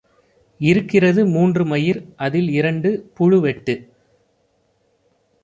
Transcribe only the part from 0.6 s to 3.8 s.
இருக்கிறது மூன்று மயிர் அதில் இரண்டு புழுவெட்டு.